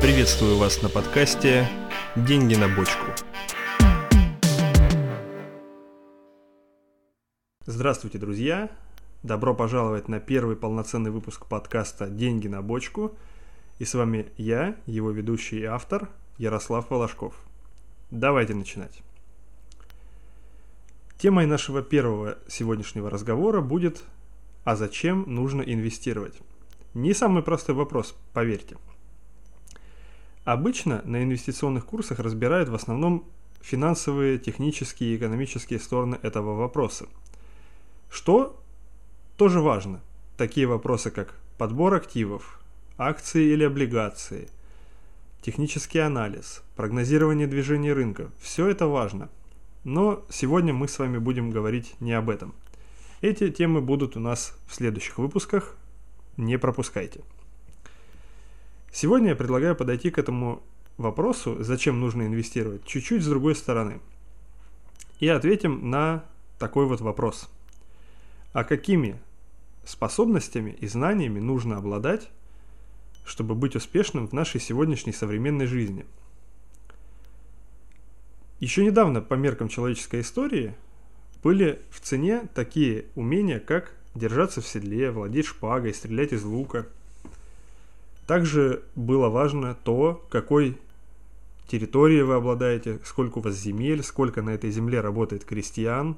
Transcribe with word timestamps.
Приветствую 0.00 0.56
вас 0.56 0.82
на 0.82 0.88
подкасте 0.88 1.68
«Деньги 2.14 2.54
на 2.54 2.68
бочку». 2.68 3.06
Здравствуйте, 7.66 8.18
друзья! 8.18 8.70
Добро 9.24 9.52
пожаловать 9.54 10.08
на 10.08 10.20
первый 10.20 10.54
полноценный 10.54 11.10
выпуск 11.10 11.46
подкаста 11.46 12.06
«Деньги 12.06 12.46
на 12.46 12.62
бочку». 12.62 13.16
И 13.82 13.84
с 13.84 13.94
вами 13.94 14.30
я, 14.36 14.76
его 14.86 15.10
ведущий 15.10 15.58
и 15.58 15.64
автор, 15.64 16.08
Ярослав 16.38 16.88
Волошков. 16.88 17.34
Давайте 18.12 18.54
начинать. 18.54 19.02
Темой 21.18 21.46
нашего 21.46 21.82
первого 21.82 22.38
сегодняшнего 22.46 23.10
разговора 23.10 23.60
будет 23.60 24.04
«А 24.62 24.76
зачем 24.76 25.24
нужно 25.26 25.62
инвестировать?» 25.62 26.38
Не 26.94 27.12
самый 27.12 27.42
простой 27.42 27.74
вопрос, 27.74 28.14
поверьте– 28.32 28.76
Обычно 30.44 31.02
на 31.04 31.24
инвестиционных 31.24 31.84
курсах 31.84 32.20
разбирают 32.20 32.68
в 32.68 32.76
основном 32.76 33.24
финансовые, 33.62 34.38
технические 34.38 35.14
и 35.14 35.16
экономические 35.16 35.80
стороны 35.80 36.20
этого 36.22 36.54
вопроса. 36.54 37.08
Что 38.08 38.62
тоже 39.36 39.60
важно. 39.60 40.00
Такие 40.36 40.68
вопросы, 40.68 41.10
как 41.10 41.34
подбор 41.58 41.94
активов, 41.94 42.61
акции 42.96 43.52
или 43.52 43.64
облигации, 43.64 44.48
технический 45.40 45.98
анализ, 45.98 46.62
прогнозирование 46.76 47.46
движения 47.46 47.92
рынка– 47.92 48.30
все 48.40 48.68
это 48.68 48.86
важно. 48.86 49.28
Но 49.84 50.24
сегодня 50.30 50.72
мы 50.72 50.88
с 50.88 50.98
вами 50.98 51.18
будем 51.18 51.50
говорить 51.50 51.94
не 52.00 52.12
об 52.12 52.30
этом. 52.30 52.54
Эти 53.20 53.50
темы 53.50 53.80
будут 53.80 54.16
у 54.16 54.20
нас 54.20 54.56
в 54.66 54.74
следующих 54.74 55.18
выпусках, 55.18 55.76
не 56.36 56.58
пропускайте. 56.58 57.22
Сегодня 58.92 59.30
я 59.30 59.36
предлагаю 59.36 59.74
подойти 59.74 60.10
к 60.10 60.18
этому 60.18 60.62
вопросу, 60.98 61.56
зачем 61.60 62.00
нужно 62.00 62.26
инвестировать, 62.26 62.84
чуть-чуть 62.84 63.22
с 63.22 63.26
другой 63.26 63.54
стороны. 63.54 64.00
И 65.18 65.28
ответим 65.28 65.90
на 65.90 66.24
такой 66.58 66.86
вот 66.86 67.00
вопрос. 67.00 67.48
А 68.52 68.64
какими 68.64 69.18
способностями 69.84 70.76
и 70.78 70.86
знаниями 70.86 71.40
нужно 71.40 71.78
обладать, 71.78 72.28
чтобы 73.24 73.54
быть 73.54 73.76
успешным 73.76 74.26
в 74.26 74.32
нашей 74.32 74.60
сегодняшней 74.60 75.12
современной 75.12 75.66
жизни? 75.66 76.06
Еще 78.60 78.84
недавно 78.84 79.20
по 79.20 79.34
меркам 79.34 79.68
человеческой 79.68 80.20
истории 80.20 80.74
были 81.42 81.80
в 81.90 82.00
цене 82.00 82.48
такие 82.54 83.06
умения, 83.14 83.58
как 83.58 83.92
держаться 84.14 84.60
в 84.60 84.66
седле, 84.66 85.10
владеть 85.10 85.46
шпагой, 85.46 85.94
стрелять 85.94 86.32
из 86.32 86.44
лука– 86.44 86.86
также 88.26 88.82
было 88.94 89.28
важно 89.28 89.74
то, 89.74 90.24
какой 90.30 90.78
территории 91.66 92.22
вы 92.22 92.34
обладаете, 92.34 93.00
сколько 93.04 93.38
у 93.38 93.40
вас 93.40 93.56
земель, 93.56 94.02
сколько 94.02 94.42
на 94.42 94.50
этой 94.50 94.70
земле 94.70 95.00
работает 95.00 95.44
крестьян, 95.44 96.16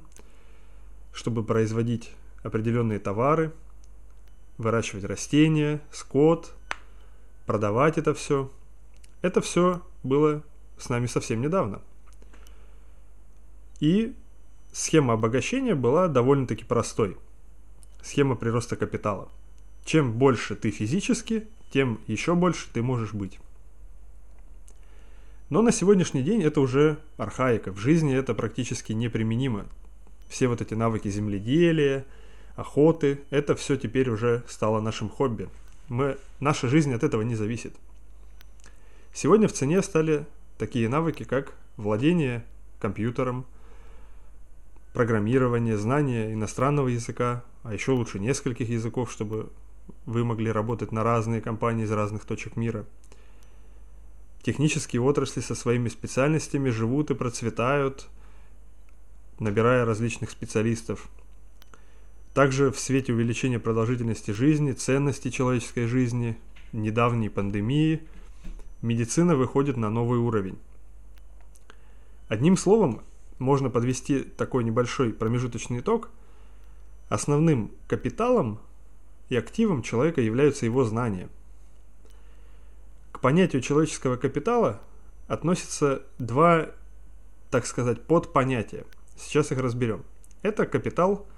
чтобы 1.12 1.44
производить 1.44 2.10
определенные 2.42 2.98
товары, 2.98 3.52
выращивать 4.58 5.04
растения, 5.04 5.80
скот, 5.90 6.52
продавать 7.46 7.98
это 7.98 8.14
все. 8.14 8.50
Это 9.22 9.40
все 9.40 9.82
было 10.02 10.42
с 10.78 10.88
нами 10.88 11.06
совсем 11.06 11.40
недавно. 11.40 11.80
И 13.80 14.14
схема 14.72 15.14
обогащения 15.14 15.74
была 15.74 16.08
довольно-таки 16.08 16.64
простой. 16.64 17.16
Схема 18.02 18.34
прироста 18.36 18.76
капитала. 18.76 19.28
Чем 19.84 20.12
больше 20.12 20.56
ты 20.56 20.70
физически, 20.70 21.48
тем 21.72 22.00
еще 22.06 22.34
больше 22.34 22.68
ты 22.72 22.82
можешь 22.82 23.12
быть. 23.12 23.38
Но 25.50 25.62
на 25.62 25.72
сегодняшний 25.72 26.22
день 26.22 26.42
это 26.42 26.60
уже 26.60 26.98
архаика. 27.16 27.72
В 27.72 27.78
жизни 27.78 28.14
это 28.14 28.34
практически 28.34 28.92
неприменимо. 28.92 29.66
Все 30.28 30.48
вот 30.48 30.60
эти 30.60 30.74
навыки 30.74 31.08
земледелия, 31.08 32.06
охоты, 32.56 33.20
это 33.30 33.54
все 33.54 33.76
теперь 33.76 34.08
уже 34.10 34.42
стало 34.48 34.80
нашим 34.80 35.08
хобби. 35.08 35.48
Мы, 35.88 36.18
наша 36.40 36.68
жизнь 36.68 36.92
от 36.94 37.04
этого 37.04 37.22
не 37.22 37.34
зависит. 37.34 37.74
Сегодня 39.12 39.48
в 39.48 39.52
цене 39.52 39.82
стали 39.82 40.26
такие 40.58 40.88
навыки, 40.88 41.24
как 41.24 41.54
владение 41.76 42.44
компьютером, 42.80 43.44
программирование, 44.92 45.76
знание 45.76 46.32
иностранного 46.32 46.88
языка, 46.88 47.44
а 47.62 47.74
еще 47.74 47.92
лучше 47.92 48.18
нескольких 48.18 48.68
языков, 48.68 49.10
чтобы 49.10 49.50
вы 50.06 50.24
могли 50.24 50.50
работать 50.50 50.92
на 50.92 51.02
разные 51.02 51.40
компании 51.40 51.84
из 51.84 51.92
разных 51.92 52.24
точек 52.24 52.56
мира. 52.56 52.86
Технические 54.42 55.02
отрасли 55.02 55.40
со 55.40 55.54
своими 55.54 55.88
специальностями 55.88 56.70
живут 56.70 57.10
и 57.10 57.14
процветают, 57.14 58.06
набирая 59.38 59.84
различных 59.84 60.30
специалистов. 60.30 61.08
Также 62.34 62.72
в 62.72 62.80
свете 62.80 63.12
увеличения 63.12 63.60
продолжительности 63.60 64.32
жизни, 64.32 64.72
ценности 64.72 65.30
человеческой 65.30 65.86
жизни, 65.86 66.36
недавней 66.72 67.28
пандемии, 67.28 68.02
медицина 68.82 69.36
выходит 69.36 69.76
на 69.76 69.88
новый 69.88 70.18
уровень. 70.18 70.58
Одним 72.26 72.56
словом, 72.56 73.02
можно 73.38 73.70
подвести 73.70 74.20
такой 74.20 74.64
небольшой 74.64 75.12
промежуточный 75.12 75.78
итог. 75.78 76.10
Основным 77.08 77.70
капиталом 77.86 78.58
и 79.28 79.36
активом 79.36 79.82
человека 79.82 80.20
являются 80.20 80.66
его 80.66 80.82
знания. 80.84 81.28
К 83.12 83.20
понятию 83.20 83.62
человеческого 83.62 84.16
капитала 84.16 84.80
относятся 85.28 86.02
два, 86.18 86.70
так 87.50 87.64
сказать, 87.66 88.02
подпонятия. 88.02 88.84
Сейчас 89.16 89.52
их 89.52 89.58
разберем. 89.58 90.02
Это 90.42 90.66
капитал 90.66 91.28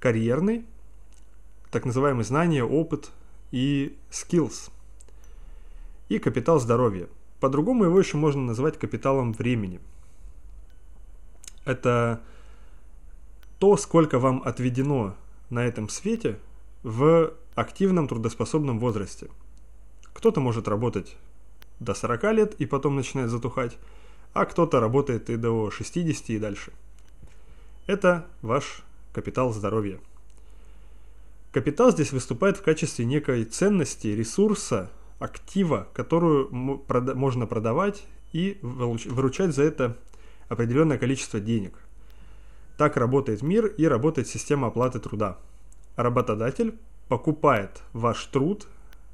карьерный, 0.00 0.64
так 1.70 1.84
называемые 1.84 2.24
знания, 2.24 2.64
опыт 2.64 3.10
и 3.50 3.96
skills. 4.10 4.70
И 6.08 6.18
капитал 6.18 6.60
здоровья. 6.60 7.08
По-другому 7.40 7.84
его 7.84 7.98
еще 7.98 8.16
можно 8.16 8.42
назвать 8.42 8.78
капиталом 8.78 9.32
времени. 9.32 9.80
Это 11.64 12.20
то, 13.58 13.76
сколько 13.76 14.18
вам 14.18 14.42
отведено 14.44 15.16
на 15.50 15.64
этом 15.64 15.88
свете– 15.88 16.38
в 16.86 17.32
активном 17.56 18.06
трудоспособном 18.06 18.78
возрасте. 18.78 19.28
Кто-то 20.12 20.40
может 20.40 20.68
работать 20.68 21.16
до 21.80 21.94
40 21.94 22.22
лет 22.32 22.54
и 22.60 22.64
потом 22.64 22.94
начинает 22.94 23.28
затухать, 23.28 23.76
а 24.32 24.44
кто-то 24.44 24.78
работает 24.78 25.28
и 25.28 25.36
до 25.36 25.72
60 25.72 26.30
и 26.30 26.38
дальше. 26.38 26.72
Это 27.88 28.24
ваш 28.40 28.84
капитал 29.16 29.52
здоровья. 29.52 29.98
Капитал 31.50 31.90
здесь 31.90 32.12
выступает 32.12 32.58
в 32.58 32.62
качестве 32.62 33.04
некой 33.04 33.44
ценности, 33.44 34.08
ресурса, 34.08 34.90
актива, 35.18 35.88
которую 35.94 36.48
можно 36.52 37.46
продавать 37.46 38.04
и 38.32 38.58
выручать 38.60 39.54
за 39.54 39.62
это 39.62 39.96
определенное 40.48 40.98
количество 40.98 41.40
денег. 41.40 41.72
Так 42.76 42.96
работает 42.96 43.42
мир 43.42 43.66
и 43.66 43.86
работает 43.86 44.28
система 44.28 44.68
оплаты 44.68 45.00
труда 45.00 45.38
работодатель 45.96 46.78
покупает 47.08 47.82
ваш 47.92 48.24
труд, 48.26 48.66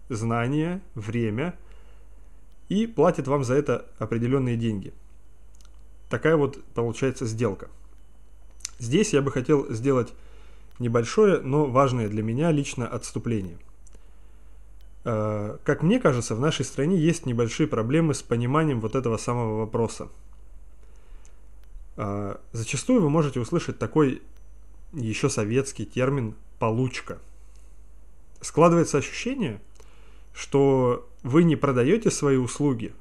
знания, 0.09 0.83
время 0.95 1.55
и 2.69 2.87
платит 2.87 3.29
вам 3.29 3.45
за 3.45 3.55
это 3.55 3.87
определенные 3.99 4.57
деньги. 4.57 4.93
Такая 6.11 6.37
вот 6.37 6.63
получается 6.75 7.25
сделка. 7.25 7.69
Здесь 8.83 9.13
я 9.13 9.23
бы 9.23 9.31
хотел 9.31 9.73
сделать 9.73 10.13
небольшое, 10.81 11.41
но 11.41 11.67
важное 11.67 12.09
для 12.09 12.21
меня 12.21 12.51
лично 12.51 12.85
отступление. 12.89 13.57
Э, 15.05 15.57
как 15.63 15.85
мне 15.85 16.01
кажется, 16.01 16.35
в 16.35 16.41
нашей 16.41 16.65
стране 16.65 16.97
есть 16.99 17.25
небольшие 17.25 17.69
проблемы 17.69 18.13
с 18.13 18.23
пониманием 18.23 18.81
вот 18.81 18.97
этого 18.97 19.19
самого 19.19 19.61
вопроса. 19.61 20.09
Э, 21.97 22.39
зачастую 22.51 23.01
вы 23.03 23.09
можете 23.09 23.39
услышать 23.39 23.79
такой 23.79 24.21
еще 24.93 25.31
советский 25.31 25.87
термин 25.87 26.35
получка. 26.59 27.21
Складывается 28.41 28.99
ощущение, 28.99 29.61
что 30.35 31.09
вы 31.23 31.45
не 31.45 31.55
продаете 31.55 32.11
свои 32.11 32.37
услуги, 32.37 32.93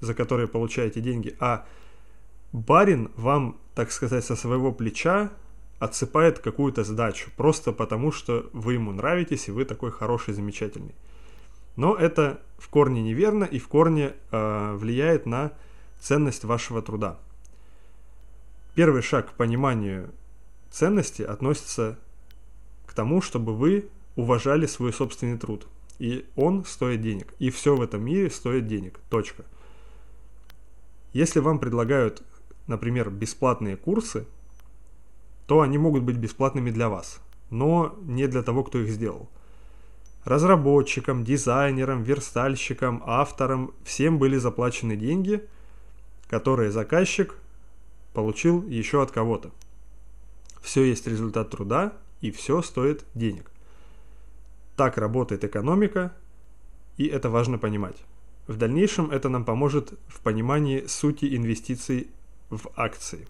за 0.00 0.14
которые 0.14 0.48
получаете 0.48 1.02
деньги, 1.02 1.36
а 1.40 1.66
барин 2.52 3.10
вам, 3.16 3.58
так 3.76 3.92
сказать, 3.92 4.24
со 4.24 4.36
своего 4.36 4.72
плеча 4.72 5.30
отсыпает 5.78 6.38
какую-то 6.38 6.82
сдачу, 6.82 7.30
просто 7.36 7.72
потому 7.72 8.10
что 8.10 8.48
вы 8.54 8.72
ему 8.72 8.90
нравитесь 8.90 9.48
и 9.48 9.50
вы 9.50 9.66
такой 9.66 9.92
хороший, 9.92 10.32
замечательный. 10.32 10.94
Но 11.76 11.94
это 11.94 12.40
в 12.56 12.70
корне 12.70 13.02
неверно 13.02 13.44
и 13.44 13.58
в 13.58 13.68
корне 13.68 14.14
э, 14.30 14.74
влияет 14.76 15.26
на 15.26 15.52
ценность 16.00 16.44
вашего 16.44 16.80
труда. 16.80 17.18
Первый 18.74 19.02
шаг 19.02 19.32
к 19.32 19.34
пониманию 19.34 20.10
ценности 20.70 21.20
относится 21.20 21.98
к 22.86 22.94
тому, 22.94 23.20
чтобы 23.20 23.54
вы 23.54 23.90
уважали 24.16 24.64
свой 24.64 24.94
собственный 24.94 25.36
труд. 25.36 25.66
И 25.98 26.24
он 26.34 26.64
стоит 26.64 27.02
денег. 27.02 27.34
И 27.38 27.50
все 27.50 27.76
в 27.76 27.82
этом 27.82 28.02
мире 28.06 28.30
стоит 28.30 28.66
денег. 28.66 29.00
Точка. 29.10 29.44
Если 31.12 31.40
вам 31.40 31.58
предлагают, 31.58 32.22
например, 32.66 33.10
бесплатные 33.10 33.76
курсы, 33.76 34.26
то 35.46 35.60
они 35.60 35.78
могут 35.78 36.02
быть 36.02 36.16
бесплатными 36.16 36.70
для 36.70 36.88
вас, 36.88 37.20
но 37.50 37.96
не 38.02 38.26
для 38.26 38.42
того, 38.42 38.64
кто 38.64 38.78
их 38.80 38.90
сделал. 38.90 39.28
Разработчикам, 40.24 41.24
дизайнерам, 41.24 42.02
верстальщикам, 42.02 43.02
авторам 43.06 43.72
всем 43.84 44.18
были 44.18 44.36
заплачены 44.36 44.96
деньги, 44.96 45.46
которые 46.28 46.72
заказчик 46.72 47.36
получил 48.12 48.66
еще 48.66 49.02
от 49.02 49.12
кого-то. 49.12 49.52
Все 50.60 50.82
есть 50.82 51.06
результат 51.06 51.50
труда, 51.50 51.92
и 52.20 52.32
все 52.32 52.60
стоит 52.62 53.04
денег. 53.14 53.52
Так 54.76 54.98
работает 54.98 55.44
экономика, 55.44 56.12
и 56.96 57.06
это 57.06 57.30
важно 57.30 57.58
понимать. 57.58 58.02
В 58.48 58.56
дальнейшем 58.56 59.10
это 59.10 59.28
нам 59.28 59.44
поможет 59.44 59.94
в 60.08 60.20
понимании 60.20 60.86
сути 60.86 61.36
инвестиций 61.36 62.10
в 62.50 62.70
акции. 62.76 63.26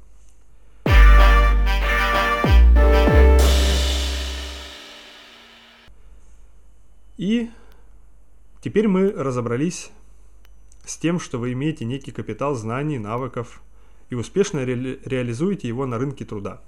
И 7.17 7.51
теперь 8.61 8.89
мы 8.89 9.11
разобрались 9.11 9.91
с 10.85 10.97
тем, 10.99 11.19
что 11.19 11.39
вы 11.39 11.53
имеете 11.53 11.85
некий 11.85 12.13
капитал 12.13 12.55
знаний, 12.55 12.99
навыков 12.99 13.63
и 14.11 14.15
успешно 14.15 14.65
ре 14.65 15.01
реализуете 15.05 15.67
его 15.67 15.87
на 15.87 15.99
рынке 15.99 16.25
труда, 16.25 16.63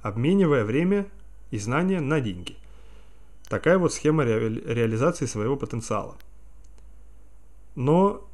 обменивая 0.00 0.64
время 0.64 1.06
и 1.50 1.58
знания 1.58 2.00
на 2.00 2.20
деньги. 2.20 2.56
Такая 3.48 3.78
вот 3.78 3.92
схема 3.92 4.24
ре 4.24 4.48
реализации 4.48 5.26
своего 5.26 5.56
потенциала. 5.56 6.16
Но 7.74 8.26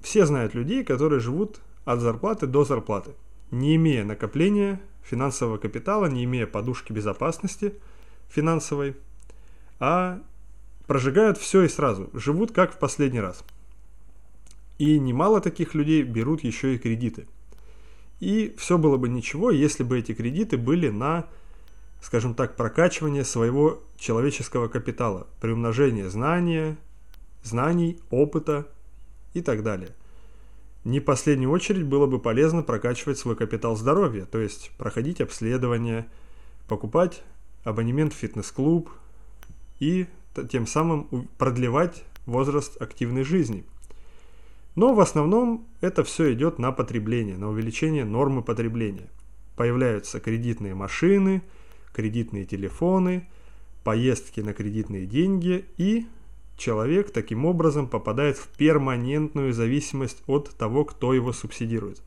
все 0.00 0.26
знают 0.26 0.54
людей, 0.54 0.82
которые 0.82 1.20
живут 1.20 1.60
от 1.86 2.00
зарплаты 2.00 2.46
до 2.46 2.64
зарплаты, 2.64 3.12
не 3.50 3.76
имея 3.76 4.04
накопления 4.04 4.80
финансового 5.02 5.56
капитала, 5.56 6.06
не 6.06 6.24
имея 6.24 6.46
подушки 6.46 6.92
безопасности 6.92 7.72
финансовой, 8.28 8.96
а 9.78 10.20
прожигают 10.86 11.38
все 11.38 11.62
и 11.62 11.68
сразу, 11.68 12.10
живут 12.12 12.52
как 12.52 12.74
в 12.74 12.78
последний 12.78 13.20
раз. 13.20 13.42
И 14.78 14.98
немало 14.98 15.40
таких 15.40 15.74
людей 15.74 16.02
берут 16.02 16.42
еще 16.42 16.74
и 16.74 16.78
кредиты. 16.78 17.26
И 18.18 18.54
все 18.58 18.78
было 18.78 18.96
бы 18.96 19.08
ничего, 19.08 19.50
если 19.50 19.84
бы 19.84 19.98
эти 19.98 20.12
кредиты 20.12 20.58
были 20.58 20.88
на, 20.88 21.26
скажем 22.02 22.34
так, 22.34 22.56
прокачивание 22.56 23.24
своего 23.24 23.80
человеческого 23.96 24.66
капитала, 24.68 25.28
приумножение 25.40 26.10
знания, 26.10 26.76
знаний, 27.44 28.00
опыта 28.10 28.66
и 29.34 29.40
так 29.40 29.62
далее. 29.62 29.90
Не 30.86 31.00
в 31.00 31.04
последнюю 31.04 31.50
очередь 31.50 31.84
было 31.84 32.06
бы 32.06 32.20
полезно 32.20 32.62
прокачивать 32.62 33.18
свой 33.18 33.34
капитал 33.34 33.74
здоровья, 33.74 34.24
то 34.24 34.38
есть 34.38 34.70
проходить 34.78 35.20
обследование, 35.20 36.06
покупать 36.68 37.24
абонемент 37.64 38.12
в 38.12 38.16
фитнес-клуб 38.16 38.88
и 39.80 40.06
тем 40.48 40.64
самым 40.68 41.28
продлевать 41.38 42.04
возраст 42.24 42.80
активной 42.80 43.24
жизни. 43.24 43.64
Но 44.76 44.94
в 44.94 45.00
основном 45.00 45.66
это 45.80 46.04
все 46.04 46.32
идет 46.32 46.60
на 46.60 46.70
потребление, 46.70 47.36
на 47.36 47.50
увеличение 47.50 48.04
нормы 48.04 48.42
потребления. 48.42 49.10
Появляются 49.56 50.20
кредитные 50.20 50.76
машины, 50.76 51.42
кредитные 51.94 52.44
телефоны, 52.44 53.28
поездки 53.82 54.38
на 54.38 54.54
кредитные 54.54 55.06
деньги 55.06 55.64
и 55.78 56.06
человек 56.56 57.10
таким 57.10 57.44
образом 57.44 57.88
попадает 57.88 58.38
в 58.38 58.48
перманентную 58.48 59.52
зависимость 59.52 60.22
от 60.26 60.50
того, 60.56 60.84
кто 60.84 61.12
его 61.12 61.32
субсидирует. 61.32 62.02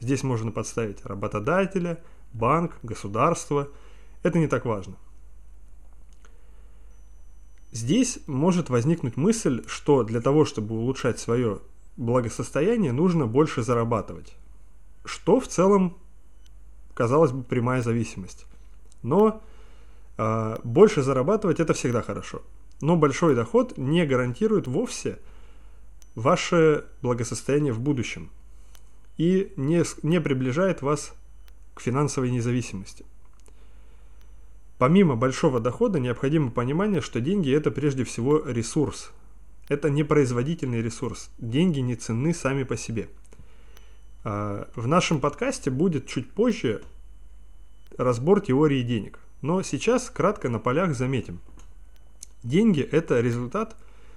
Здесь 0.00 0.22
можно 0.22 0.50
подставить 0.50 1.04
работодателя, 1.04 2.02
банк, 2.32 2.78
государство. 2.82 3.68
Это 4.22 4.38
не 4.38 4.46
так 4.46 4.64
важно. 4.64 4.96
Здесь 7.72 8.18
может 8.26 8.70
возникнуть 8.70 9.16
мысль, 9.16 9.62
что 9.66 10.02
для 10.02 10.20
того, 10.20 10.44
чтобы 10.44 10.74
улучшать 10.74 11.20
свое 11.20 11.60
благосостояние, 11.96 12.92
нужно 12.92 13.26
больше 13.26 13.62
зарабатывать. 13.62 14.34
Что 15.04 15.38
в 15.38 15.46
целом, 15.46 15.96
казалось 16.94 17.30
бы, 17.30 17.44
прямая 17.44 17.82
зависимость. 17.82 18.46
Но 19.02 19.42
э, 20.16 20.56
больше 20.64 21.02
зарабатывать 21.02 21.60
это 21.60 21.74
всегда 21.74 22.02
хорошо 22.02 22.42
но 22.80 22.96
большой 22.96 23.34
доход 23.34 23.76
не 23.76 24.06
гарантирует 24.06 24.66
вовсе 24.66 25.18
ваше 26.14 26.86
благосостояние 27.02 27.72
в 27.72 27.80
будущем 27.80 28.30
и 29.16 29.52
не, 29.56 29.84
не 30.02 30.20
приближает 30.20 30.82
вас 30.82 31.12
к 31.74 31.80
финансовой 31.80 32.30
независимости. 32.30 33.04
Помимо 34.78 35.14
большого 35.14 35.60
дохода 35.60 36.00
необходимо 36.00 36.50
понимание, 36.50 37.02
что 37.02 37.20
деньги 37.20 37.54
это 37.54 37.70
прежде 37.70 38.04
всего 38.04 38.42
ресурс. 38.46 39.10
Это 39.68 39.90
не 39.90 40.04
производительный 40.04 40.80
ресурс. 40.80 41.30
Деньги 41.38 41.80
не 41.80 41.96
ценны 41.96 42.32
сами 42.32 42.64
по 42.64 42.78
себе. 42.78 43.08
А, 44.24 44.68
в 44.74 44.86
нашем 44.86 45.20
подкасте 45.20 45.70
будет 45.70 46.06
чуть 46.06 46.30
позже 46.32 46.82
разбор 47.98 48.40
теории 48.40 48.82
денег. 48.82 49.20
Но 49.42 49.62
сейчас 49.62 50.08
кратко 50.08 50.48
на 50.48 50.58
полях 50.58 50.94
заметим– 50.94 51.40
Деньги– 52.42 52.80
это 52.92 53.20
результат 53.20 53.76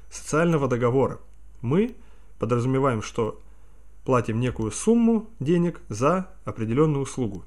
социального 0.09 0.67
договора. 0.67 1.19
Мы 1.61 1.95
подразумеваем, 2.39 3.01
что 3.01 3.41
платим 4.05 4.39
некую 4.39 4.71
сумму 4.71 5.29
денег 5.39 5.81
за 5.89 6.31
определенную 6.45 7.03
услугу. 7.03 7.43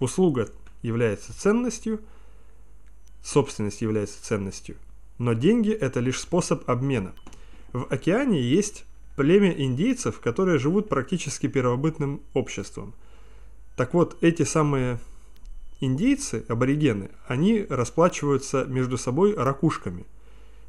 Услуга 0.00 0.48
является 0.82 1.38
ценностью, 1.38 2.00
собственность 3.22 3.82
является 3.82 4.22
ценностью, 4.22 4.76
но 5.18 5.32
деньги– 5.32 5.70
это 5.72 6.00
лишь 6.00 6.20
способ 6.20 6.68
обмена. 6.68 7.14
В 7.72 7.86
океане 7.90 8.40
есть 8.40 8.84
племя 9.16 9.50
индейцев, 9.50 10.20
которые 10.20 10.58
живут 10.58 10.88
практически 10.88 11.46
первобытным 11.48 12.22
обществом. 12.34 12.94
Так 13.76 13.94
вот, 13.94 14.16
эти 14.20 14.42
самые 14.42 14.98
Индейцы, 15.80 16.44
аборигены, 16.48 17.10
они 17.26 17.66
расплачиваются 17.68 18.64
между 18.64 18.96
собой 18.96 19.34
ракушками. 19.34 20.06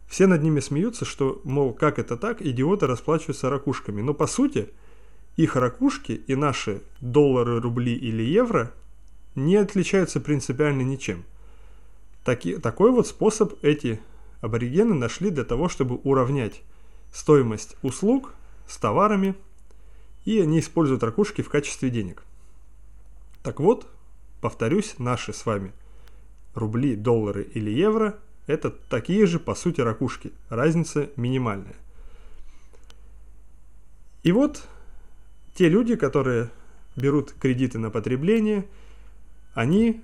Все 0.08 0.28
над 0.28 0.42
ними 0.42 0.60
смеются, 0.60 1.06
что, 1.06 1.42
мол, 1.44 1.74
как 1.74 2.00
это 2.00 2.18
так, 2.18 2.42
идиоты 2.42 2.88
расплачиваются 2.88 3.50
ракушками. 3.50 4.02
Но 4.02 4.14
по 4.14 4.28
сути, 4.28 4.70
их 5.38 5.56
ракушки 5.56 6.12
и 6.12 6.36
наши 6.36 6.82
доллары, 7.00 7.62
рубли 7.62 7.94
или 7.94 8.24
евро 8.24 8.74
не 9.36 9.56
отличаются 9.56 10.20
принципиально 10.20 10.82
ничем. 10.82 11.24
Таки, 12.24 12.58
такой 12.58 12.92
вот 12.92 13.08
способ 13.08 13.54
эти 13.62 14.02
аборигены 14.42 14.94
нашли 14.94 15.30
для 15.30 15.44
того, 15.44 15.70
чтобы 15.70 15.96
уравнять 15.98 16.62
стоимость 17.14 17.78
услуг 17.82 18.34
с 18.68 18.78
товарами, 18.78 19.36
и 20.26 20.42
они 20.42 20.60
используют 20.60 21.04
ракушки 21.04 21.42
в 21.42 21.50
качестве 21.50 21.90
денег. 21.90 22.24
Так 23.44 23.62
вот, 23.62 23.88
Повторюсь, 24.42 24.96
наши 25.00 25.34
с 25.34 25.46
вами 25.46 25.74
рубли, 26.54 26.96
доллары 26.96 27.44
или 27.44 27.72
евро– 27.72 28.20
это 28.48 28.70
такие 28.72 29.26
же, 29.26 29.40
по 29.40 29.56
сути, 29.56 29.82
ракушки. 29.82 30.32
Разница 30.50 31.10
минимальная. 31.16 31.76
И 34.24 34.32
вот 34.32 34.64
те 35.56 35.70
люди, 35.70 35.96
которые 35.96 36.50
берут 36.96 37.34
кредиты 37.34 37.80
на 37.80 37.90
потребление, 37.90 38.68
они 39.54 40.02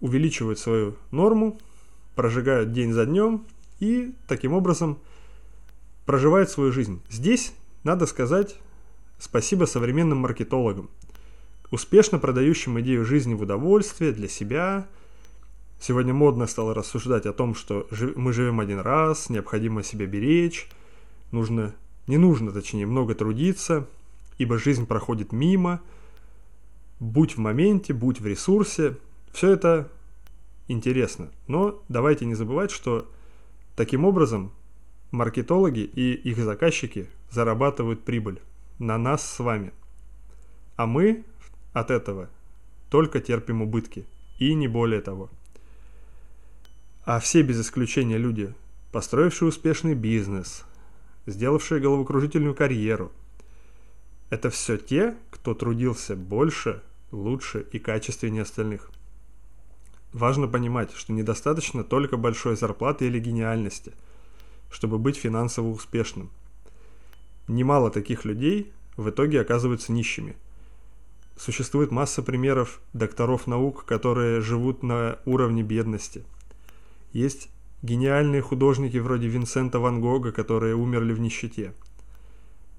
увеличивают 0.00 0.58
свою 0.58 0.96
норму, 1.10 1.58
прожигают 2.14 2.72
день 2.72 2.92
за 2.92 3.06
днем 3.06 3.44
и 3.80 4.14
таким 4.28 4.52
образом 4.52 4.98
проживают 6.06 6.48
свою 6.50 6.72
жизнь. 6.72 7.02
Здесь 7.10 7.52
надо 7.82 8.06
сказать 8.06 8.56
спасибо 9.18 9.64
современным 9.64 10.18
маркетологам– 10.18 10.90
успешно 11.70 12.18
продающим 12.18 12.80
идею 12.80 13.04
жизни 13.04 13.34
в 13.34 13.42
удовольствие 13.42 14.12
для 14.12 14.28
себя. 14.28 14.86
Сегодня 15.80 16.14
модно 16.14 16.46
стало 16.46 16.74
рассуждать 16.74 17.26
о 17.26 17.32
том, 17.32 17.54
что 17.54 17.86
мы 18.16 18.32
живем 18.32 18.60
один 18.60 18.80
раз, 18.80 19.28
необходимо 19.28 19.82
себя 19.82 20.06
беречь, 20.06 20.68
нужно, 21.30 21.74
не 22.06 22.16
нужно, 22.16 22.52
точнее, 22.52 22.86
много 22.86 23.14
трудиться, 23.14 23.86
ибо 24.38 24.58
жизнь 24.58 24.86
проходит 24.86 25.32
мимо, 25.32 25.80
будь 27.00 27.36
в 27.36 27.38
моменте, 27.38 27.92
будь 27.92 28.20
в 28.20 28.26
ресурсе. 28.26 28.96
Все 29.32 29.50
это 29.50 29.90
интересно, 30.68 31.30
но 31.48 31.82
давайте 31.88 32.24
не 32.24 32.34
забывать, 32.34 32.70
что 32.70 33.08
Таким 33.76 34.04
образом, 34.04 34.52
маркетологи 35.10 35.80
и 35.80 36.12
их 36.12 36.38
заказчики 36.38 37.08
зарабатывают 37.30 38.04
прибыль 38.04 38.40
на 38.78 38.98
нас 38.98 39.28
с 39.28 39.40
вами. 39.40 39.72
А 40.76 40.86
мы 40.86 41.24
от 41.74 41.90
этого 41.90 42.30
только 42.88 43.20
терпим 43.20 43.60
убытки. 43.60 44.06
И 44.38 44.54
не 44.54 44.66
более 44.66 45.00
того. 45.00 45.30
А 47.04 47.20
все 47.20 47.42
без 47.42 47.60
исключения 47.60 48.18
люди, 48.18 48.54
построившие 48.90 49.48
успешный 49.48 49.94
бизнес, 49.94 50.64
сделавшие 51.26 51.80
головокружительную 51.80 52.54
карьеру, 52.54 53.12
это 54.30 54.50
все 54.50 54.76
те, 54.76 55.14
кто 55.30 55.54
трудился 55.54 56.16
больше, 56.16 56.82
лучше 57.12 57.66
и 57.72 57.78
качественнее 57.78 58.42
остальных. 58.42 58.90
Важно 60.12 60.48
понимать, 60.48 60.92
что 60.92 61.12
недостаточно 61.12 61.84
только 61.84 62.16
большой 62.16 62.56
зарплаты 62.56 63.06
или 63.06 63.18
гениальности, 63.18 63.92
чтобы 64.70 64.98
быть 64.98 65.16
финансово 65.16 65.68
успешным. 65.68 66.30
Немало 67.46 67.90
таких 67.90 68.24
людей 68.24 68.72
в 68.96 69.10
итоге 69.10 69.40
оказываются 69.40 69.92
нищими. 69.92 70.36
Существует 71.36 71.90
масса 71.90 72.22
примеров 72.22 72.80
докторов 72.92 73.46
наук, 73.46 73.84
которые 73.84 74.40
живут 74.40 74.82
на 74.82 75.18
уровне 75.24 75.62
бедности. 75.62 76.24
Есть 77.12 77.48
гениальные 77.82 78.42
художники 78.42 78.98
вроде 78.98 79.28
Винсента 79.28 79.78
Ван 79.78 80.00
Гога, 80.00 80.32
которые 80.32 80.74
умерли 80.74 81.12
в 81.12 81.20
нищете. 81.20 81.74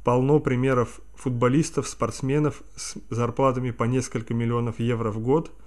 Полно 0.04 0.40
примеров 0.40 1.02
футболистов, 1.16 1.88
спортсменов 1.88 2.62
с 2.76 2.96
зарплатами 3.10 3.72
по 3.72 3.84
несколько 3.86 4.34
миллионов 4.34 4.80
евро 4.80 5.12
в 5.12 5.20
год– 5.20 5.52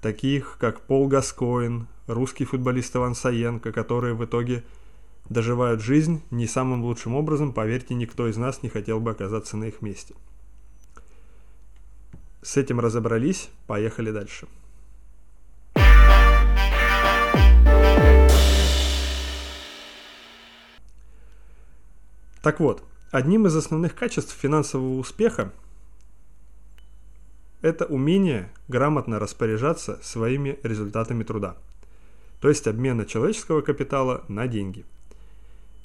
таких 0.00 0.56
как 0.58 0.80
Пол 0.80 1.08
Гаскоин, 1.08 1.86
русский 2.06 2.44
футболист 2.44 2.94
Иван 2.96 3.14
Саенко, 3.14 3.72
которые 3.72 4.14
в 4.14 4.24
итоге 4.24 4.64
доживают 5.28 5.82
жизнь 5.82 6.22
не 6.30 6.46
самым 6.46 6.84
лучшим 6.84 7.14
образом, 7.14 7.52
поверьте, 7.52 7.94
никто 7.94 8.28
из 8.28 8.36
нас 8.36 8.62
не 8.62 8.68
хотел 8.68 9.00
бы 9.00 9.10
оказаться 9.10 9.56
на 9.56 9.64
их 9.64 9.82
месте. 9.82 10.14
С 12.42 12.56
этим 12.56 12.80
разобрались, 12.80 13.50
поехали 13.66 14.10
дальше. 14.10 14.46
Так 22.42 22.60
вот, 22.60 22.82
одним 23.10 23.46
из 23.46 23.56
основных 23.56 23.94
качеств 23.94 24.34
финансового 24.34 24.98
успеха– 24.98 25.52
это 27.60 27.84
умение 27.84 28.50
грамотно 28.68 29.18
распоряжаться 29.18 29.98
своими 30.02 30.58
результатами 30.62 31.24
труда, 31.24 31.56
то 32.40 32.48
есть 32.48 32.68
обмена 32.68 33.04
человеческого 33.04 33.62
капитала 33.62 34.24
на 34.28 34.46
деньги. 34.46 34.84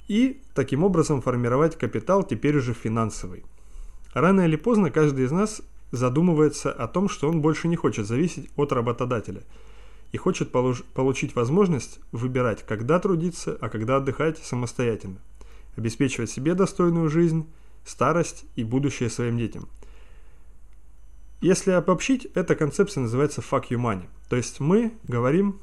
И 0.06 0.40
таким 0.54 0.84
образом 0.84 1.20
формировать 1.20 1.76
капитал 1.76 2.22
теперь 2.22 2.56
уже 2.56 2.74
финансовый. 2.74 3.44
Рано 4.12 4.42
или 4.42 4.54
поздно 4.54 4.90
каждый 4.92 5.24
из 5.24 5.32
нас 5.32 5.62
задумывается 5.90 6.72
о 6.72 6.88
том, 6.88 7.08
что 7.08 7.28
он 7.28 7.40
больше 7.40 7.68
не 7.68 7.76
хочет 7.76 8.06
зависеть 8.06 8.50
от 8.56 8.72
работодателя 8.72 9.42
и 10.12 10.16
хочет 10.16 10.50
получить 10.50 11.34
возможность 11.34 12.00
выбирать, 12.12 12.64
когда 12.64 12.98
трудиться, 12.98 13.56
а 13.60 13.68
когда 13.68 13.96
отдыхать 13.96 14.38
самостоятельно, 14.38 15.18
обеспечивать 15.76 16.30
себе 16.30 16.54
достойную 16.54 17.08
жизнь, 17.08 17.46
старость 17.84 18.44
и 18.56 18.64
будущее 18.64 19.10
своим 19.10 19.38
детям– 19.38 19.68
если 21.44 21.72
обобщить, 21.72 22.26
эта 22.34 22.54
концепция 22.54 23.02
называется 23.02 23.42
fuck 23.42 23.64
you 23.68 23.76
money. 23.76 24.06
То 24.30 24.36
есть 24.36 24.60
мы 24.60 24.94
говорим 25.06 25.60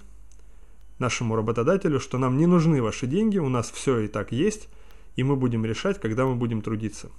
нашему 0.99 1.35
работодателю, 1.35 1.99
что 1.99 2.19
нам 2.19 2.37
не 2.37 2.45
нужны 2.45 2.83
ваши 2.83 3.07
деньги, 3.07 3.39
у 3.39 3.49
нас 3.49 3.71
все 3.71 4.01
и 4.01 4.07
так 4.07 4.31
есть, 4.31 4.69
и 5.15 5.23
мы 5.23 5.35
будем 5.35 5.65
решать, 5.65 5.99
когда 5.99 6.27
мы 6.27 6.35
будем 6.35 6.61
трудиться. 6.61 7.09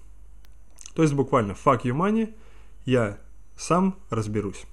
То 0.95 1.03
есть 1.03 1.13
буквально 1.13 1.53
fuck 1.53 1.83
you 1.83 1.93
money, 1.93 2.33
я 2.85 3.19
сам 3.57 3.97
разберусь. 4.11 4.65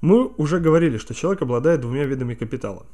Мы 0.00 0.26
уже 0.36 0.58
говорили, 0.58 0.98
что 0.98 1.14
человек 1.14 1.42
обладает 1.42 1.80
двумя 1.80 2.04
видами 2.04 2.34
капитала. 2.34 2.86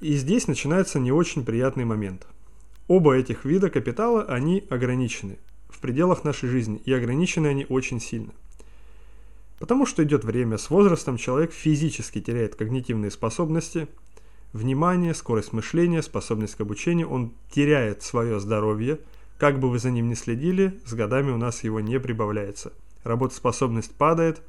И 0.00 0.14
здесь 0.14 0.48
начинается 0.48 0.98
не 0.98 1.12
очень 1.12 1.44
приятный 1.44 1.84
момент. 1.84 2.26
Оба 2.88 3.14
этих 3.14 3.44
вида 3.44 3.70
капитала, 3.70 4.24
они 4.24 4.64
ограничены 4.70 5.38
в 5.68 5.80
пределах 5.80 6.24
нашей 6.24 6.48
жизни, 6.48 6.80
и 6.84 6.92
ограничены 6.92 7.48
они 7.48 7.66
очень 7.68 8.00
сильно. 8.00 8.32
Потому 9.58 9.86
что 9.86 10.02
идет 10.04 10.24
время, 10.24 10.58
с 10.58 10.70
возрастом 10.70 11.16
человек 11.16 11.52
физически 11.52 12.20
теряет 12.20 12.54
когнитивные 12.54 13.10
способности, 13.10 13.88
внимание, 14.52 15.14
скорость 15.14 15.52
мышления, 15.52 16.02
способность 16.02 16.54
к 16.54 16.60
обучению, 16.60 17.08
он 17.08 17.32
теряет 17.50 18.02
свое 18.02 18.40
здоровье, 18.40 19.00
как 19.38 19.58
бы 19.58 19.70
вы 19.70 19.78
за 19.78 19.90
ним 19.90 20.08
ни 20.08 20.14
следили, 20.14 20.80
с 20.86 20.94
годами 20.94 21.30
у 21.30 21.36
нас 21.36 21.64
его 21.64 21.80
не 21.80 21.98
прибавляется. 21.98 22.72
Работоспособность 23.02 23.94
падает, 23.94 24.42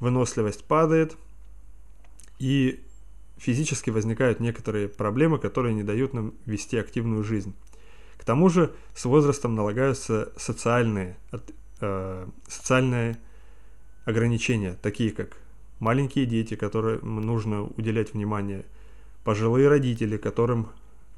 выносливость 0.00 0.64
падает, 0.64 1.16
и 2.38 2.82
физически 3.36 3.90
возникают 3.90 4.40
некоторые 4.40 4.88
проблемы, 4.88 5.38
которые 5.38 5.74
не 5.74 5.82
дают 5.82 6.14
нам 6.14 6.34
вести 6.46 6.76
активную 6.76 7.24
жизнь. 7.24 7.54
К 8.16 8.24
тому 8.24 8.48
же 8.48 8.72
с 8.94 9.04
возрастом 9.04 9.56
налагаются 9.56 10.32
социальные, 10.36 11.16
э, 11.80 12.26
социальные 12.46 13.18
ограничения, 14.04 14.78
такие 14.80 15.10
как 15.10 15.36
маленькие 15.80 16.26
дети, 16.26 16.54
которым 16.54 17.20
нужно 17.20 17.64
уделять 17.64 18.14
внимание, 18.14 18.64
пожилые 19.24 19.68
родители, 19.68 20.16
которым 20.16 20.68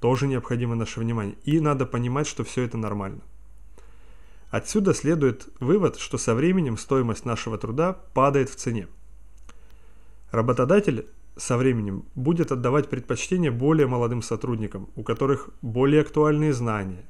тоже 0.05 0.27
необходимо 0.27 0.75
наше 0.75 1.01
внимание. 1.01 1.35
И 1.45 1.61
надо 1.61 1.87
понимать, 1.87 2.27
что 2.27 2.45
все 2.45 2.61
это 2.65 2.77
нормально. 2.77 3.23
Отсюда 4.51 4.93
следует 4.93 5.49
вывод, 5.61 5.97
что 5.97 6.19
со 6.19 6.35
временем 6.35 6.77
стоимость 6.77 7.25
нашего 7.25 7.57
труда 7.57 7.95
падает 8.13 8.51
в 8.51 8.57
цене. 8.57 8.87
Работодатель 10.31 11.07
со 11.37 11.57
временем 11.57 12.05
будет 12.15 12.53
отдавать 12.53 12.91
предпочтение 12.91 13.51
более 13.51 13.87
молодым 13.87 14.21
сотрудникам, 14.21 14.91
у 14.95 15.03
которых 15.03 15.49
более 15.63 16.03
актуальные 16.03 16.53
знания, 16.53 17.07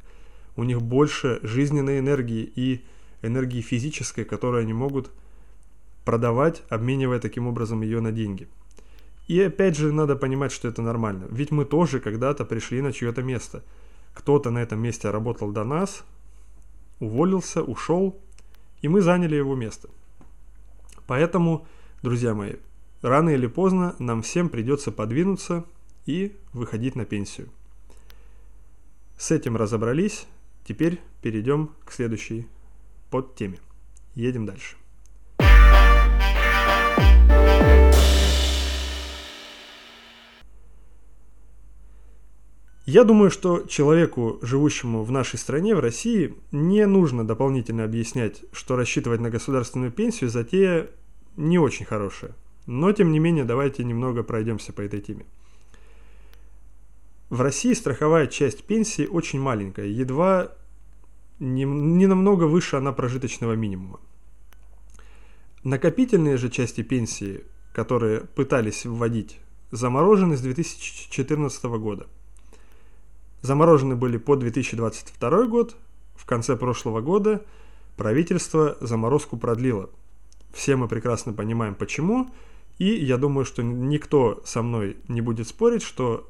у 0.55 0.63
них 0.63 0.81
больше 0.81 1.41
жизненной 1.43 1.99
энергии 1.99 2.45
и 2.45 2.85
энергии 3.23 3.61
физической, 3.61 4.25
которую 4.25 4.61
они 4.61 4.73
могут 4.73 5.11
продавать, 6.05 6.63
обменивая 6.69 7.19
таким 7.19 7.49
образом 7.49 7.83
ее 7.83 8.01
на 8.01 8.13
деньги. 8.13 8.47
И 9.27 9.41
опять 9.41 9.77
же 9.77 9.93
надо 9.93 10.17
понимать, 10.17 10.53
что 10.53 10.69
это 10.69 10.83
нормально. 10.83 11.27
Ведь 11.31 11.51
мы 11.51 11.65
тоже 11.65 12.01
когда-то 12.01 12.45
пришли 12.45 12.83
на 12.83 12.93
чье-то 12.93 13.23
место. 13.23 13.63
Кто-то 14.13 14.51
на 14.51 14.59
этом 14.59 14.81
месте 14.81 15.11
работал 15.11 15.51
до 15.51 15.65
нас, 15.65 16.05
уволился, 17.01 17.63
ушел, 17.63 18.21
и 18.83 18.89
мы 18.89 19.01
заняли 19.01 19.37
его 19.37 19.57
место. 19.57 19.89
Поэтому, 21.07 21.67
друзья 22.03 22.35
мои, 22.35 22.55
рано 23.03 23.31
или 23.31 23.47
поздно 23.47 23.95
нам 23.99 24.23
всем 24.23 24.49
придется 24.49 24.93
подвинуться 24.93 25.65
и 26.07 26.37
выходить 26.53 26.97
на 26.97 27.05
пенсию. 27.05 27.49
С 29.17 29.31
этим 29.31 29.57
разобрались, 29.57 30.27
теперь 30.67 31.01
перейдем 31.23 31.71
к 31.85 31.93
следующей 31.93 32.47
подтеме. 33.11 33.59
Едем 34.15 34.45
дальше. 34.45 34.77
Я 42.87 43.05
думаю, 43.05 43.31
что 43.31 43.61
человеку, 43.67 44.39
живущему 44.43 45.05
в 45.05 45.11
нашей 45.11 45.39
стране, 45.39 45.75
в 45.75 45.81
России, 45.81 46.35
не 46.53 46.85
нужно 46.85 47.27
дополнительно 47.27 47.85
объяснять, 47.85 48.45
что 48.53 48.77
рассчитывать 48.77 49.21
на 49.21 49.31
государственную 49.31 49.91
пенсию 49.91 50.29
затея 50.29 50.91
не 51.39 51.59
очень 51.59 51.87
хорошая. 51.87 52.33
Но, 52.67 52.93
тем 52.93 53.11
не 53.11 53.19
менее, 53.19 53.45
давайте 53.45 53.85
немного 53.85 54.23
пройдемся 54.23 54.75
по 54.75 54.83
этой 54.83 55.01
теме. 55.01 55.25
В 57.31 57.41
России 57.41 57.73
страховая 57.73 58.27
часть 58.27 58.65
пенсии 58.65 59.07
очень 59.07 59.41
маленькая, 59.41 59.87
едва 59.87 60.53
не, 61.41 61.65
не 61.65 62.07
намного 62.07 62.45
выше 62.45 62.77
она 62.77 62.93
прожиточного 62.93 63.55
минимума. 63.55 63.99
Накопительные 65.63 66.37
же 66.37 66.51
части 66.51 66.83
пенсии, 66.83 67.45
которые 67.73 68.21
пытались 68.21 68.85
вводить, 68.85 69.39
заморожены 69.71 70.37
с 70.37 70.43
2014 70.43 71.65
года– 71.65 72.09
заморожены 73.45 73.95
были 73.95 74.17
по 74.17 74.37
2022 74.37 75.47
год. 75.47 75.77
В 76.17 76.25
конце 76.25 76.57
прошлого 76.57 77.03
года 77.03 77.43
правительство 77.97 78.79
заморозку 78.81 79.37
продлило. 79.37 79.91
Все 80.55 80.77
мы 80.77 80.89
прекрасно 80.89 81.35
понимаем 81.35 81.75
почему. 81.75 82.31
И 82.79 82.87
я 82.87 83.19
думаю, 83.19 83.45
что 83.45 83.63
никто 83.63 84.41
со 84.47 84.63
мной 84.63 84.97
не 85.09 85.21
будет 85.21 85.47
спорить, 85.47 85.83
что 85.83 86.27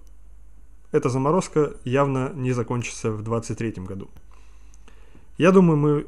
эта 0.91 1.09
заморозка 1.09 1.75
явно 1.85 2.33
не 2.35 2.53
закончится 2.53 3.13
в 3.13 3.23
2023 3.23 3.85
году. 3.85 4.11
Я 5.39 5.53
думаю, 5.53 5.77
мы 5.77 6.07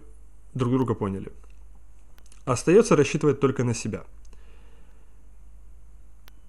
друг 0.54 0.72
друга 0.72 0.94
поняли. 0.94 1.30
Остается 2.44 2.96
рассчитывать 2.96 3.38
только 3.38 3.62
на 3.62 3.74
себя. 3.74 4.02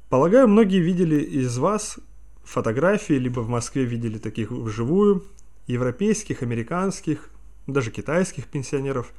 Полагаю, 0.10 0.48
многие 0.48 0.80
видели 0.80 1.22
из 1.22 1.58
вас 1.60 2.00
фотографии, 2.48 3.14
либо 3.14 3.42
в 3.42 3.50
Москве 3.50 3.84
видели 3.84 4.18
таких 4.18 4.52
вживую, 4.52 5.26
европейских, 5.68 6.42
американских, 6.44 7.30
даже 7.68 7.92
китайских 7.92 8.48
пенсионеров, 8.48 9.12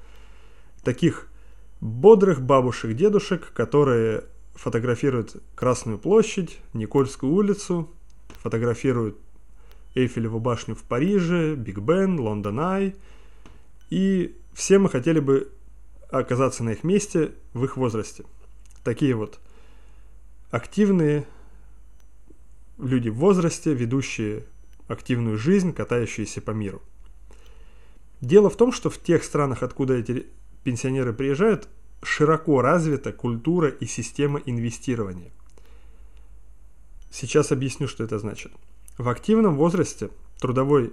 таких 0.83 1.29
бодрых 1.81 2.41
бабушек, 2.41 2.95
дедушек, 2.95 3.53
которые 3.53 4.25
фотографируют 4.55 5.43
Красную 5.55 5.99
площадь, 5.99 6.59
Никольскую 6.73 7.33
улицу, 7.33 7.91
фотографируют 8.43 9.19
Эйфелеву 9.95 10.41
башню 10.41 10.75
в 10.75 10.83
Париже, 10.83 11.55
Биг 11.55 11.79
Бен, 11.79 12.19
Лондон 12.19 12.61
Ай. 12.61 12.97
И 13.91 14.37
все 14.55 14.79
мы 14.79 14.89
хотели 14.89 15.21
бы 15.21 15.53
оказаться 16.11 16.65
на 16.65 16.71
их 16.71 16.83
месте 16.83 17.33
в 17.53 17.65
их 17.65 17.77
возрасте. 17.77 18.25
Такие 18.85 19.15
вот 19.15 19.39
активные 20.51 21.27
люди 22.79 23.09
в 23.09 23.17
возрасте, 23.17 23.75
ведущие 23.75 24.45
активную 24.87 25.37
жизнь, 25.37 25.73
катающиеся 25.73 26.41
по 26.41 26.53
миру. 26.53 26.83
Дело 28.21 28.51
в 28.51 28.57
том, 28.57 28.73
что 28.73 28.91
в 28.91 28.99
тех 28.99 29.23
странах, 29.23 29.63
откуда 29.63 29.95
эти 29.95 30.27
пенсионеры 30.65 31.13
приезжают, 31.13 31.69
широко 32.03 32.63
развита 32.63 33.13
культура 33.13 33.69
и 33.69 33.87
система 33.87 34.41
инвестирования. 34.45 35.31
Сейчас 37.11 37.53
объясню, 37.53 37.89
что 37.89 38.05
это 38.05 38.19
значит. 38.19 38.53
В 38.97 39.09
активном 39.09 39.57
возрасте, 39.57 40.11
трудовой, 40.41 40.93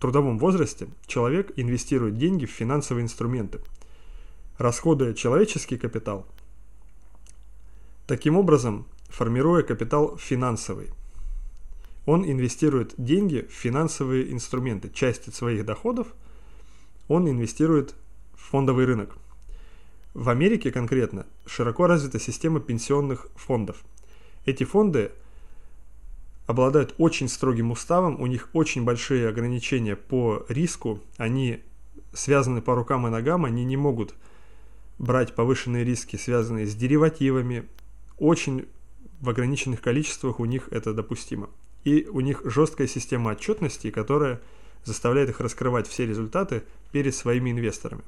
трудовом 0.00 0.38
возрасте, 0.38 0.88
человек 1.06 1.52
инвестирует 1.56 2.16
деньги 2.16 2.46
в 2.46 2.50
финансовые 2.50 3.04
инструменты, 3.04 3.60
расходуя 4.58 5.14
человеческий 5.14 5.76
капитал, 5.76 6.26
таким 8.06 8.36
образом 8.36 8.86
формируя 9.08 9.62
капитал 9.62 10.16
финансовый. 10.16 10.90
Он 12.06 12.24
инвестирует 12.24 12.94
деньги 12.96 13.46
в 13.48 13.52
финансовые 13.52 14.32
инструменты, 14.32 14.90
часть 14.90 15.32
своих 15.34 15.64
доходов 15.64 16.08
он 17.08 17.28
инвестирует 17.28 17.94
в 18.34 18.50
фондовый 18.50 18.86
рынок. 18.86 19.16
В 20.14 20.28
Америке 20.28 20.70
конкретно 20.70 21.26
широко 21.46 21.86
развита 21.86 22.18
система 22.18 22.60
пенсионных 22.60 23.28
фондов. 23.34 23.82
Эти 24.44 24.64
фонды 24.64 25.12
обладают 26.46 26.94
очень 26.98 27.28
строгим 27.28 27.70
уставом, 27.70 28.20
у 28.20 28.26
них 28.26 28.48
очень 28.52 28.84
большие 28.84 29.28
ограничения 29.28 29.96
по 29.96 30.44
риску, 30.48 31.00
они 31.16 31.62
связаны 32.12 32.60
по 32.60 32.74
рукам 32.74 33.06
и 33.06 33.10
ногам, 33.10 33.44
они 33.44 33.64
не 33.64 33.76
могут 33.76 34.14
брать 34.98 35.34
повышенные 35.34 35.84
риски, 35.84 36.16
связанные 36.16 36.66
с 36.66 36.74
деривативами, 36.74 37.68
очень 38.18 38.66
в 39.20 39.30
ограниченных 39.30 39.80
количествах 39.80 40.40
у 40.40 40.44
них 40.44 40.68
это 40.70 40.92
допустимо. 40.92 41.48
И 41.84 42.06
у 42.06 42.20
них 42.20 42.42
жесткая 42.44 42.86
система 42.86 43.30
отчетности, 43.30 43.90
которая 43.90 44.40
заставляет 44.84 45.30
их 45.30 45.40
раскрывать 45.40 45.86
все 45.88 46.06
результаты 46.06 46.64
перед 46.92 47.14
своими 47.14 47.50
инвесторами. 47.50 48.02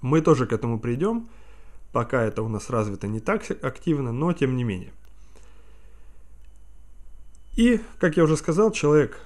Мы 0.00 0.20
тоже 0.20 0.46
к 0.46 0.52
этому 0.52 0.78
придем, 0.78 1.28
пока 1.92 2.22
это 2.22 2.42
у 2.42 2.48
нас 2.48 2.70
развито 2.70 3.06
не 3.06 3.20
так 3.20 3.42
активно, 3.62 4.12
но 4.12 4.32
тем 4.32 4.56
не 4.56 4.64
менее. 4.64 4.92
И, 7.56 7.80
как 7.98 8.16
я 8.16 8.24
уже 8.24 8.36
сказал, 8.36 8.70
человек, 8.70 9.20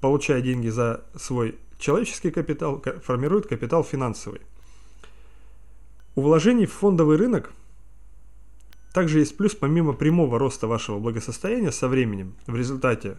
получая 0.00 0.40
деньги 0.40 0.68
за 0.68 1.04
свой 1.14 1.58
человеческий 1.78 2.30
капитал, 2.30 2.82
формирует 3.04 3.46
капитал 3.46 3.84
финансовый. 3.84 4.40
У 6.14 6.22
вложений 6.22 6.66
в 6.66 6.72
фондовый 6.72 7.18
рынок 7.18 7.52
также 8.96 9.18
есть 9.18 9.36
плюс 9.36 9.54
помимо 9.54 9.92
прямого 9.92 10.38
роста 10.38 10.66
вашего 10.66 10.98
благосостояния 10.98 11.70
со 11.70 11.86
временем 11.86 12.34
в 12.46 12.56
результате 12.56 13.18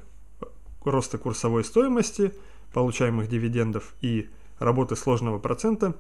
роста 0.83 1.19
курсовой 1.19 1.63
стоимости, 1.63 2.33
получаемых 2.73 3.29
дивидендов 3.29 3.93
и 4.01 4.27
работы 4.57 4.95
сложного 4.95 5.37
процента, 5.37 5.95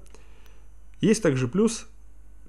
есть 0.99 1.21
также 1.21 1.47
плюс, 1.47 1.85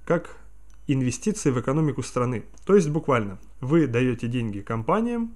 как 0.06 0.38
инвестиции 0.86 1.50
в 1.50 1.60
экономику 1.60 2.02
страны. 2.02 2.46
То 2.64 2.74
есть 2.74 2.88
буквально 2.88 3.38
вы 3.60 3.86
даете 3.86 4.26
деньги 4.26 4.60
компаниям, 4.60 5.34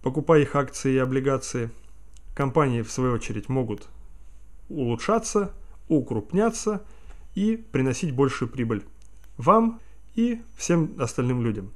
покупая 0.00 0.40
их 0.40 0.56
акции 0.56 0.94
и 0.94 0.96
облигации. 0.96 1.68
Компании, 2.34 2.80
в 2.80 2.90
свою 2.90 3.12
очередь, 3.12 3.50
могут 3.50 3.86
улучшаться, 4.70 5.52
укрупняться 5.88 6.82
и 7.34 7.58
приносить 7.58 8.14
большую 8.14 8.48
прибыль 8.48 8.82
вам 9.36 9.78
и 10.20 10.42
всем 10.56 10.94
остальным 10.98 11.42
людям. 11.42 11.72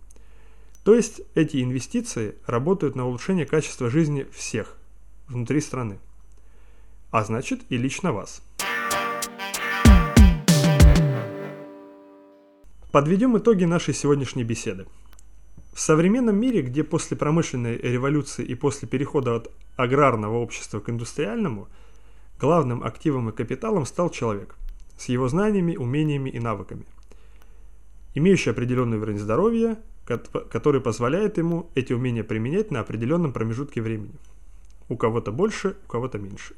То 0.84 0.94
есть 0.94 1.22
эти 1.34 1.62
инвестиции 1.62 2.34
работают 2.46 2.94
на 2.94 3.06
улучшение 3.06 3.46
качества 3.46 3.88
жизни 3.88 4.26
всех 4.32 4.76
внутри 5.28 5.60
страны. 5.62 5.98
А 7.10 7.24
значит 7.24 7.60
и 7.70 7.78
лично 7.78 8.12
вас. 8.12 8.42
Подведем 12.92 13.36
итоги 13.38 13.64
нашей 13.64 13.94
сегодняшней 13.94 14.44
беседы. 14.44 14.86
В 15.72 15.80
современном 15.80 16.36
мире, 16.36 16.62
где 16.62 16.84
после 16.84 17.16
промышленной 17.16 17.78
революции 17.78 18.44
и 18.44 18.54
после 18.54 18.86
перехода 18.86 19.36
от 19.36 19.50
аграрного 19.76 20.36
общества 20.36 20.80
к 20.80 20.90
индустриальному, 20.90 21.68
главным 22.38 22.84
активом 22.84 23.30
и 23.30 23.32
капиталом 23.32 23.86
стал 23.86 24.10
человек 24.10 24.54
с 24.98 25.08
его 25.08 25.28
знаниями, 25.28 25.76
умениями 25.76 26.30
и 26.30 26.38
навыками, 26.38 26.84
имеющий 28.14 28.50
определенный 28.50 28.98
уровень 28.98 29.18
здоровья, 29.18 29.78
который 30.04 30.80
позволяет 30.80 31.38
ему 31.38 31.70
эти 31.74 31.92
умения 31.92 32.24
применять 32.24 32.70
на 32.70 32.80
определенном 32.80 33.32
промежутке 33.32 33.82
времени. 33.82 34.14
У 34.88 34.96
кого-то 34.96 35.32
больше, 35.32 35.76
у 35.84 35.88
кого-то 35.88 36.18
меньше. 36.18 36.54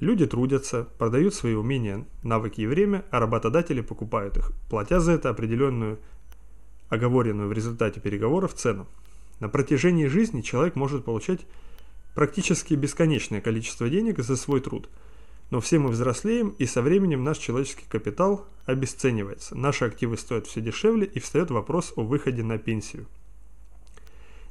Люди 0.00 0.26
трудятся, 0.26 0.88
продают 0.98 1.34
свои 1.34 1.54
умения, 1.54 2.04
навыки 2.22 2.60
и 2.60 2.66
время, 2.66 3.04
а 3.10 3.20
работодатели 3.20 3.80
покупают 3.80 4.36
их, 4.36 4.52
платя 4.68 5.00
за 5.00 5.12
это 5.12 5.30
определенную, 5.30 5.98
оговоренную 6.88 7.48
в 7.48 7.52
результате 7.52 8.00
переговоров 8.00 8.54
цену. 8.54 8.86
На 9.40 9.48
протяжении 9.48 10.06
жизни 10.06 10.40
человек 10.40 10.76
может 10.76 11.04
получать 11.04 11.46
практически 12.14 12.74
бесконечное 12.74 13.40
количество 13.40 13.88
денег 13.88 14.18
за 14.18 14.36
свой 14.36 14.60
труд– 14.60 14.88
но 15.50 15.60
все 15.60 15.78
мы 15.78 15.90
взрослеем, 15.90 16.50
и 16.58 16.66
со 16.66 16.82
временем 16.82 17.22
наш 17.24 17.38
человеческий 17.38 17.86
капитал 17.88 18.46
обесценивается. 18.64 19.56
Наши 19.56 19.84
активы 19.84 20.16
стоят 20.16 20.46
все 20.46 20.60
дешевле, 20.60 21.06
и 21.06 21.20
встает 21.20 21.50
вопрос 21.50 21.92
о 21.96 22.02
выходе 22.02 22.42
на 22.42 22.58
пенсию. 22.58 23.06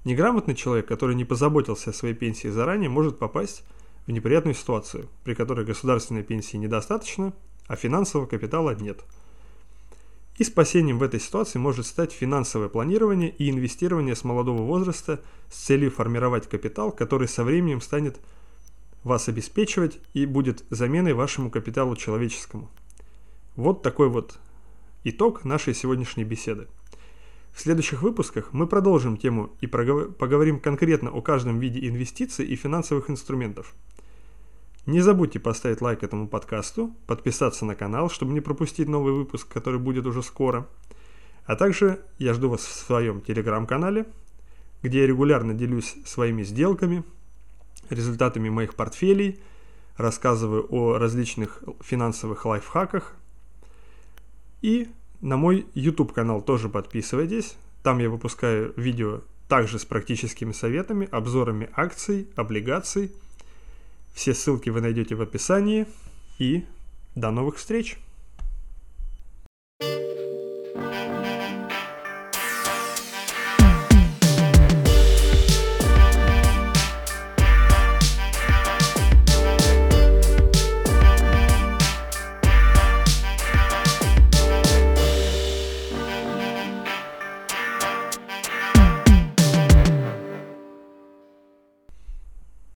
Неграмотный 0.05 0.55
человек, 0.55 0.87
который 0.87 1.15
не 1.15 1.25
позаботился 1.25 1.89
о 1.89 1.93
своей 1.93 2.13
пенсии 2.13 2.47
заранее, 2.47 2.89
может 2.89 3.17
попасть 3.17 3.63
в 4.05 4.11
неприятную 4.11 4.53
ситуацию, 4.53 5.09
при 5.23 5.33
которой 5.33 5.65
государственной 5.65 6.23
пенсии 6.23 6.57
недостаточно, 6.57 7.33
а 7.67 7.75
финансового 7.75 8.27
капитала 8.27 8.75
нет. 8.75 9.03
И 10.37 10.43
спасением 10.43 10.99
в 10.99 11.03
этой 11.03 11.19
ситуации 11.19 11.59
может 11.59 11.85
стать 11.87 12.11
финансовое 12.11 12.67
планирование 12.67 13.29
и 13.29 13.49
инвестирование 13.49 14.15
с 14.15 14.23
молодого 14.23 14.63
возраста 14.63 15.21
с 15.49 15.55
целью 15.55 15.91
формировать 15.91 16.47
капитал, 16.47 16.91
который 16.91 17.27
со 17.27 17.43
временем 17.43 17.81
станет 17.81 18.19
вас 19.05 19.29
обеспечивать 19.29 19.99
и 20.13 20.25
будет 20.25 20.65
заменой 20.71 21.13
вашему 21.13 21.51
капиталу 21.51 21.95
человеческому. 21.95 22.69
Вот 23.55 23.83
такой 23.83 24.09
вот 24.09 24.39
итог 25.03 25.45
нашей 25.45 25.75
сегодняшней 25.75 26.23
беседы. 26.23 26.67
В 27.53 27.61
следующих 27.61 28.01
выпусках 28.01 28.51
мы 28.51 28.67
продолжим 28.67 29.15
тему 29.15 29.51
и 29.61 29.67
поговорим 29.67 30.59
конкретно 30.59 31.11
о 31.11 31.21
каждом 31.21 31.59
виде 31.59 31.87
инвестиций 31.87 32.47
и 32.47 32.55
финансовых 32.55 33.11
инструментов. 33.11 33.75
Не 34.87 35.01
забудьте 35.01 35.39
поставить 35.39 35.81
лайк 35.81 36.03
этому 36.03 36.27
подкасту, 36.27 36.91
подписаться 37.05 37.63
на 37.63 37.75
канал, 37.75 38.09
чтобы 38.09 38.33
не 38.33 38.41
пропустить 38.41 38.89
новый 38.89 39.13
выпуск, 39.13 39.47
который 39.47 39.79
будет 39.79 40.07
уже 40.07 40.23
скоро. 40.23 40.67
А 41.45 41.55
также 41.55 42.01
я 42.17 42.33
жду 42.33 42.49
вас 42.49 42.61
в 42.61 42.73
своем 42.73 43.21
телеграм-канале, 43.21 44.07
где 44.81 45.01
я 45.01 45.07
регулярно 45.07 45.53
делюсь 45.53 45.95
своими 46.05 46.41
сделками– 46.41 47.03
результатами 47.89 48.49
моих 48.49 48.75
портфелей, 48.75 49.39
рассказываю 49.97 50.67
о 50.69 50.97
различных 50.97 51.63
финансовых 51.81 52.45
лайфхаках. 52.45 53.13
И 54.61 54.89
на 55.21 55.37
мой 55.37 55.67
YouTube 55.73 56.13
канал 56.13 56.41
тоже 56.41 56.69
подписывайтесь. 56.69 57.55
Там 57.83 57.99
я 57.99 58.09
выпускаю 58.09 58.73
видео 58.75 59.21
также 59.47 59.79
с 59.79 59.85
практическими 59.85 60.51
советами, 60.51 61.07
обзорами 61.11 61.69
акций, 61.75 62.27
облигаций. 62.35 63.11
Все 64.13 64.33
ссылки 64.33 64.69
вы 64.69 64.81
найдете 64.81 65.15
в 65.15 65.21
описании. 65.21 65.85
И 66.39 66.65
до 67.15 67.31
новых 67.31 67.57
встреч! 67.57 67.97